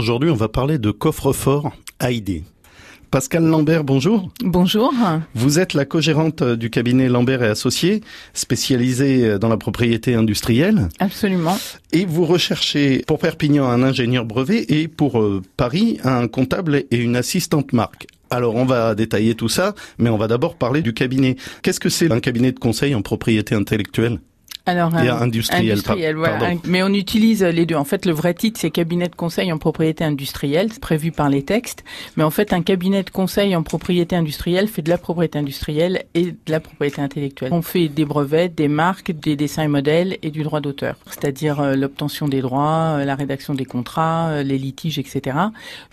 Aujourd'hui, 0.00 0.30
on 0.30 0.34
va 0.34 0.48
parler 0.48 0.78
de 0.78 0.92
coffre-fort 0.92 1.72
AID. 2.02 2.44
Pascal 3.10 3.44
Lambert, 3.44 3.84
bonjour. 3.84 4.30
Bonjour. 4.42 4.94
Vous 5.34 5.58
êtes 5.58 5.74
la 5.74 5.84
co-gérante 5.84 6.42
du 6.42 6.70
cabinet 6.70 7.10
Lambert 7.10 7.42
et 7.42 7.48
Associés, 7.48 8.00
spécialisé 8.32 9.38
dans 9.38 9.50
la 9.50 9.58
propriété 9.58 10.14
industrielle. 10.14 10.88
Absolument. 11.00 11.58
Et 11.92 12.06
vous 12.06 12.24
recherchez 12.24 13.04
pour 13.06 13.18
Perpignan 13.18 13.68
un 13.68 13.82
ingénieur 13.82 14.24
brevet 14.24 14.64
et 14.70 14.88
pour 14.88 15.20
euh, 15.20 15.42
Paris 15.58 15.98
un 16.02 16.28
comptable 16.28 16.76
et 16.90 16.96
une 16.96 17.14
assistante 17.14 17.74
marque. 17.74 18.06
Alors 18.30 18.54
on 18.54 18.64
va 18.64 18.94
détailler 18.94 19.34
tout 19.34 19.50
ça, 19.50 19.74
mais 19.98 20.08
on 20.08 20.16
va 20.16 20.28
d'abord 20.28 20.56
parler 20.56 20.80
du 20.80 20.94
cabinet. 20.94 21.36
Qu'est-ce 21.62 21.80
que 21.80 21.90
c'est 21.90 22.10
un 22.10 22.20
cabinet 22.20 22.52
de 22.52 22.58
conseil 22.58 22.94
en 22.94 23.02
propriété 23.02 23.54
intellectuelle? 23.54 24.18
Alors, 24.66 24.96
et 24.98 25.08
industriel, 25.08 25.72
industriel 25.72 26.16
voilà. 26.16 26.52
Mais 26.66 26.82
on 26.82 26.92
utilise 26.92 27.42
les 27.42 27.66
deux. 27.66 27.74
En 27.74 27.84
fait, 27.84 28.06
le 28.06 28.12
vrai 28.12 28.34
titre, 28.34 28.60
c'est 28.60 28.70
cabinet 28.70 29.08
de 29.08 29.14
conseil 29.14 29.52
en 29.52 29.58
propriété 29.58 30.04
industrielle, 30.04 30.68
c'est 30.72 30.80
prévu 30.80 31.12
par 31.12 31.28
les 31.28 31.42
textes. 31.42 31.84
Mais 32.16 32.24
en 32.24 32.30
fait, 32.30 32.52
un 32.52 32.62
cabinet 32.62 33.02
de 33.02 33.10
conseil 33.10 33.56
en 33.56 33.62
propriété 33.62 34.16
industrielle 34.16 34.68
fait 34.68 34.82
de 34.82 34.90
la 34.90 34.98
propriété 34.98 35.38
industrielle 35.38 36.04
et 36.14 36.32
de 36.32 36.36
la 36.48 36.60
propriété 36.60 37.00
intellectuelle. 37.00 37.52
On 37.52 37.62
fait 37.62 37.88
des 37.88 38.04
brevets, 38.04 38.54
des 38.54 38.68
marques, 38.68 39.12
des 39.12 39.36
dessins 39.36 39.62
et 39.62 39.68
modèles 39.68 40.18
et 40.22 40.30
du 40.30 40.42
droit 40.42 40.60
d'auteur, 40.60 40.96
c'est-à-dire 41.06 41.60
euh, 41.60 41.74
l'obtention 41.74 42.28
des 42.28 42.40
droits, 42.40 42.98
euh, 42.98 43.04
la 43.04 43.14
rédaction 43.14 43.54
des 43.54 43.64
contrats, 43.64 44.28
euh, 44.28 44.42
les 44.42 44.58
litiges, 44.58 44.98
etc. 44.98 45.36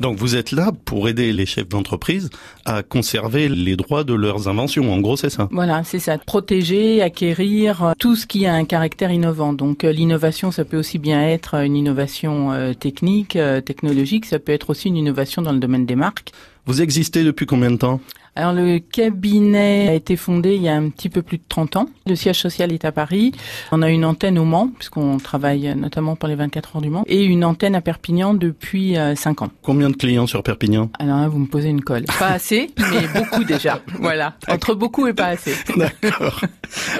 Donc, 0.00 0.18
vous 0.18 0.36
êtes 0.36 0.52
là 0.52 0.72
pour 0.84 1.08
aider 1.08 1.32
les 1.32 1.46
chefs 1.46 1.68
d'entreprise 1.68 2.30
à 2.64 2.82
conserver 2.82 3.48
les 3.48 3.76
droits 3.76 4.04
de 4.04 4.14
leurs 4.14 4.48
inventions. 4.48 4.92
En 4.92 5.00
gros, 5.00 5.16
c'est 5.16 5.30
ça. 5.30 5.48
Voilà, 5.50 5.82
c'est 5.84 5.98
ça. 5.98 6.18
Protéger, 6.18 7.02
acquérir 7.02 7.94
tout 7.98 8.16
ce 8.16 8.26
qui 8.26 8.46
un 8.54 8.64
caractère 8.64 9.10
innovant. 9.10 9.52
Donc 9.52 9.84
euh, 9.84 9.92
l'innovation, 9.92 10.50
ça 10.50 10.64
peut 10.64 10.78
aussi 10.78 10.98
bien 10.98 11.22
être 11.28 11.54
une 11.54 11.76
innovation 11.76 12.52
euh, 12.52 12.74
technique, 12.74 13.36
euh, 13.36 13.60
technologique, 13.60 14.26
ça 14.26 14.38
peut 14.38 14.52
être 14.52 14.70
aussi 14.70 14.88
une 14.88 14.96
innovation 14.96 15.42
dans 15.42 15.52
le 15.52 15.58
domaine 15.58 15.86
des 15.86 15.96
marques. 15.96 16.32
Vous 16.70 16.82
existez 16.82 17.24
depuis 17.24 17.46
combien 17.46 17.72
de 17.72 17.76
temps 17.76 18.00
alors 18.36 18.52
le 18.52 18.78
cabinet 18.78 19.88
a 19.88 19.94
été 19.94 20.16
fondé 20.16 20.54
il 20.54 20.62
y 20.62 20.68
a 20.68 20.74
un 20.74 20.88
petit 20.88 21.08
peu 21.08 21.20
plus 21.20 21.38
de 21.38 21.42
30 21.48 21.76
ans. 21.76 21.86
Le 22.06 22.14
siège 22.14 22.38
social 22.38 22.72
est 22.72 22.84
à 22.84 22.92
Paris. 22.92 23.32
On 23.72 23.82
a 23.82 23.90
une 23.90 24.04
antenne 24.04 24.38
au 24.38 24.44
Mans, 24.44 24.68
puisqu'on 24.68 25.18
travaille 25.18 25.74
notamment 25.74 26.14
pour 26.14 26.28
les 26.28 26.36
24 26.36 26.76
heures 26.76 26.82
du 26.82 26.90
Mans, 26.90 27.04
et 27.08 27.24
une 27.24 27.44
antenne 27.44 27.74
à 27.74 27.80
Perpignan 27.80 28.32
depuis 28.34 28.94
5 28.94 29.42
euh, 29.42 29.44
ans. 29.44 29.50
Combien 29.62 29.90
de 29.90 29.96
clients 29.96 30.28
sur 30.28 30.42
Perpignan 30.44 30.90
Alors 31.00 31.18
là, 31.18 31.28
vous 31.28 31.40
me 31.40 31.46
posez 31.46 31.68
une 31.68 31.82
colle. 31.82 32.04
Pas 32.18 32.28
assez, 32.28 32.70
mais 32.78 33.20
beaucoup 33.20 33.44
déjà. 33.44 33.80
Voilà, 34.00 34.34
entre 34.48 34.74
beaucoup 34.74 35.06
et 35.06 35.12
pas 35.12 35.26
assez. 35.26 35.54
D'accord. 35.76 36.40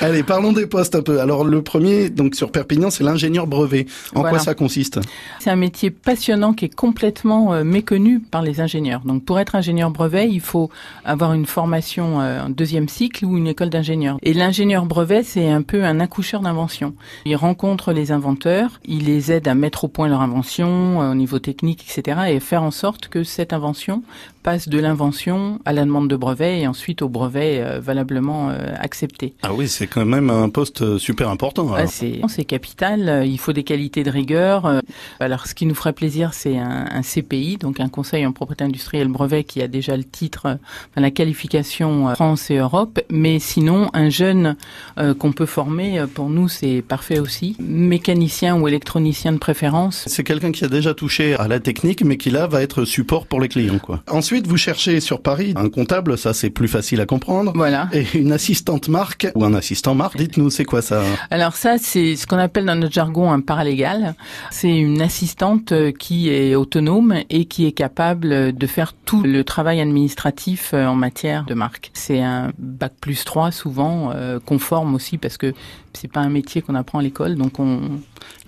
Allez, 0.00 0.22
parlons 0.22 0.52
des 0.52 0.66
postes 0.66 0.94
un 0.94 1.02
peu. 1.02 1.20
Alors 1.20 1.44
le 1.44 1.60
premier, 1.60 2.08
donc 2.08 2.34
sur 2.34 2.50
Perpignan, 2.50 2.88
c'est 2.90 3.04
l'ingénieur 3.04 3.46
brevet. 3.46 3.86
En 4.14 4.22
quoi 4.22 4.38
ça 4.38 4.54
consiste 4.54 5.00
C'est 5.40 5.50
un 5.50 5.56
métier 5.56 5.90
passionnant 5.90 6.52
qui 6.52 6.64
est 6.64 6.74
complètement 6.74 7.52
euh, 7.52 7.64
méconnu 7.64 8.20
par 8.20 8.42
les 8.42 8.60
ingénieurs. 8.60 9.02
Donc 9.04 9.24
pour 9.24 9.38
être 9.40 9.55
ingénieur 9.56 9.90
brevet, 9.90 10.28
il 10.28 10.40
faut 10.40 10.70
avoir 11.04 11.32
une 11.32 11.46
formation 11.46 12.20
euh, 12.20 12.44
en 12.44 12.48
deuxième 12.48 12.88
cycle 12.88 13.24
ou 13.24 13.36
une 13.36 13.46
école 13.46 13.70
d'ingénieur. 13.70 14.18
Et 14.22 14.34
l'ingénieur 14.34 14.86
brevet, 14.86 15.22
c'est 15.22 15.48
un 15.48 15.62
peu 15.62 15.84
un 15.84 16.00
accoucheur 16.00 16.40
d'invention. 16.40 16.94
Il 17.24 17.36
rencontre 17.36 17.92
les 17.92 18.12
inventeurs, 18.12 18.80
il 18.84 19.06
les 19.06 19.32
aide 19.32 19.48
à 19.48 19.54
mettre 19.54 19.84
au 19.84 19.88
point 19.88 20.08
leur 20.08 20.20
invention 20.20 21.02
euh, 21.02 21.12
au 21.12 21.14
niveau 21.14 21.38
technique, 21.38 21.84
etc. 21.88 22.20
et 22.28 22.40
faire 22.40 22.62
en 22.62 22.70
sorte 22.70 23.08
que 23.08 23.24
cette 23.24 23.52
invention 23.52 24.02
passe 24.42 24.68
de 24.68 24.78
l'invention 24.78 25.58
à 25.64 25.72
la 25.72 25.84
demande 25.84 26.08
de 26.08 26.14
brevet 26.14 26.60
et 26.60 26.68
ensuite 26.68 27.02
au 27.02 27.08
brevet 27.08 27.60
euh, 27.60 27.80
valablement 27.80 28.50
accepté. 28.78 29.34
Ah 29.42 29.52
oui, 29.52 29.66
c'est 29.66 29.86
quand 29.86 30.04
même 30.04 30.30
un 30.30 30.48
poste 30.48 30.98
super 30.98 31.30
important. 31.30 31.74
Ah, 31.74 31.86
c'est 31.86 32.44
capital, 32.44 33.24
il 33.26 33.38
faut 33.38 33.52
des 33.52 33.64
qualités 33.64 34.04
de 34.04 34.10
rigueur. 34.10 34.80
Alors 35.18 35.46
ce 35.46 35.54
qui 35.54 35.66
nous 35.66 35.74
ferait 35.74 35.92
plaisir, 35.92 36.32
c'est 36.32 36.58
un, 36.58 36.86
un, 36.90 37.02
CPI, 37.02 37.56
donc 37.56 37.80
un 37.80 37.88
conseil 37.88 38.26
en 38.26 38.32
propriété 38.32 38.64
industrielle 38.64 39.08
brevet 39.08 39.35
qui 39.42 39.62
a 39.62 39.68
déjà 39.68 39.96
le 39.96 40.04
titre, 40.04 40.58
la 40.96 41.10
qualification 41.10 42.08
euh, 42.08 42.14
France 42.14 42.50
et 42.50 42.56
Europe, 42.56 43.00
mais 43.10 43.38
sinon 43.38 43.90
un 43.92 44.08
jeune 44.08 44.56
euh, 44.98 45.14
qu'on 45.14 45.32
peut 45.32 45.46
former, 45.46 45.98
euh, 45.98 46.06
pour 46.06 46.28
nous 46.30 46.48
c'est 46.48 46.82
parfait 46.82 47.18
aussi. 47.18 47.56
Mécanicien 47.58 48.56
ou 48.56 48.68
électronicien 48.68 49.32
de 49.32 49.38
préférence. 49.38 50.04
C'est 50.06 50.24
quelqu'un 50.24 50.52
qui 50.52 50.64
a 50.64 50.68
déjà 50.68 50.94
touché 50.94 51.34
à 51.34 51.48
la 51.48 51.60
technique, 51.60 52.02
mais 52.04 52.16
qui 52.16 52.30
là 52.30 52.46
va 52.46 52.62
être 52.62 52.84
support 52.84 53.26
pour 53.26 53.40
les 53.40 53.48
clients. 53.48 53.78
Quoi. 53.78 54.02
Ensuite, 54.10 54.46
vous 54.46 54.56
cherchez 54.56 55.00
sur 55.00 55.20
Paris 55.20 55.52
un 55.56 55.68
comptable, 55.68 56.18
ça 56.18 56.34
c'est 56.34 56.50
plus 56.50 56.68
facile 56.68 57.00
à 57.00 57.06
comprendre. 57.06 57.52
Voilà. 57.54 57.88
Et 57.92 58.06
une 58.14 58.32
assistante 58.32 58.88
marque 58.88 59.28
ou 59.34 59.44
un 59.44 59.54
assistant 59.54 59.94
marque. 59.94 60.16
Dites-nous, 60.16 60.50
c'est 60.50 60.64
quoi 60.64 60.82
ça? 60.82 61.02
Alors 61.30 61.56
ça, 61.56 61.78
c'est 61.78 62.16
ce 62.16 62.26
qu'on 62.26 62.38
appelle 62.38 62.64
dans 62.64 62.76
notre 62.76 62.92
jargon 62.92 63.30
un 63.30 63.40
paralégal. 63.40 64.14
C'est 64.50 64.74
une 64.74 65.02
assistante 65.02 65.72
qui 65.98 66.30
est 66.30 66.54
autonome 66.54 67.14
et 67.30 67.44
qui 67.46 67.66
est 67.66 67.72
capable 67.72 68.56
de 68.56 68.66
faire 68.66 68.92
tout 69.04 69.22
le 69.26 69.44
travail 69.44 69.80
administratif 69.80 70.72
en 70.74 70.94
matière 70.94 71.44
de 71.44 71.54
marque. 71.54 71.90
C'est 71.92 72.20
un 72.20 72.52
bac 72.58 72.92
plus 73.00 73.24
3 73.24 73.50
souvent, 73.50 74.10
euh, 74.14 74.38
conforme 74.44 74.94
aussi 74.94 75.18
parce 75.18 75.36
que 75.36 75.52
c'est 75.92 76.10
pas 76.10 76.20
un 76.20 76.28
métier 76.28 76.62
qu'on 76.62 76.74
apprend 76.74 76.98
à 76.98 77.02
l'école, 77.02 77.36
donc 77.36 77.58
on, 77.58 77.80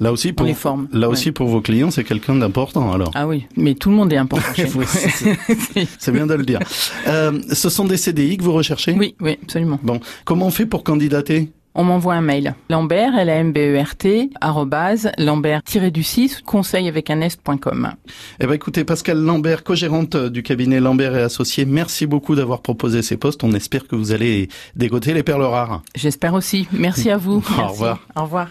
là 0.00 0.12
aussi 0.12 0.32
pour, 0.32 0.46
les 0.46 0.54
forme. 0.54 0.88
Là 0.92 1.08
aussi 1.08 1.32
pour 1.32 1.48
vos 1.48 1.60
clients, 1.60 1.90
c'est 1.90 2.04
quelqu'un 2.04 2.36
d'important 2.36 2.92
alors. 2.92 3.10
Ah 3.14 3.26
oui, 3.26 3.46
mais 3.56 3.74
tout 3.74 3.90
le 3.90 3.96
monde 3.96 4.12
est 4.12 4.16
important 4.16 4.54
chez 4.54 4.64
vous. 4.66 4.84
c'est 5.98 6.12
bien 6.12 6.26
de 6.26 6.34
le 6.34 6.44
dire. 6.44 6.60
Euh, 7.06 7.40
ce 7.52 7.68
sont 7.68 7.84
des 7.84 7.96
CDI 7.96 8.36
que 8.36 8.42
vous 8.42 8.52
recherchez? 8.52 8.92
Oui, 8.92 9.14
oui, 9.20 9.38
absolument. 9.42 9.78
Bon, 9.82 10.00
comment 10.24 10.46
on 10.46 10.50
fait 10.50 10.66
pour 10.66 10.84
candidater? 10.84 11.50
On 11.74 11.84
m'envoie 11.84 12.14
un 12.14 12.20
mail. 12.20 12.54
Lambert, 12.68 13.16
L-A-M-B-E-R-T, 13.16 14.30
arrobase, 14.40 15.10
Lambert-du-6, 15.18 16.42
conseil 16.42 16.88
avec 16.88 17.10
un 17.10 17.20
est.com. 17.20 17.92
Eh 18.40 18.46
ben, 18.46 18.52
écoutez, 18.52 18.84
Pascal 18.84 19.18
Lambert, 19.18 19.64
co-gérante 19.64 20.16
du 20.16 20.42
cabinet 20.42 20.80
Lambert 20.80 21.16
et 21.16 21.22
Associés, 21.22 21.64
merci 21.64 22.06
beaucoup 22.06 22.34
d'avoir 22.34 22.62
proposé 22.62 23.02
ces 23.02 23.16
postes. 23.16 23.44
On 23.44 23.52
espère 23.52 23.86
que 23.86 23.96
vous 23.96 24.12
allez 24.12 24.48
dégoter 24.74 25.14
les 25.14 25.22
perles 25.22 25.42
rares. 25.42 25.82
J'espère 25.94 26.34
aussi. 26.34 26.66
Merci 26.72 27.10
à 27.10 27.16
vous. 27.16 27.36
Au 27.58 27.68
revoir. 27.68 28.00
Au 28.16 28.22
revoir. 28.22 28.48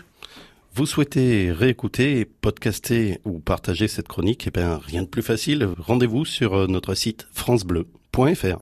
Vous 0.74 0.86
souhaitez 0.86 1.52
réécouter, 1.52 2.26
podcaster 2.26 3.20
ou 3.26 3.40
partager 3.40 3.88
cette 3.88 4.08
chronique? 4.08 4.46
Eh 4.48 4.52
bien, 4.52 4.80
rien 4.86 5.02
de 5.02 5.08
plus 5.08 5.24
facile. 5.24 5.68
Rendez-vous 5.80 6.24
sur 6.24 6.68
notre 6.68 6.94
site 6.94 7.28
francebleu.fr. 7.34 8.56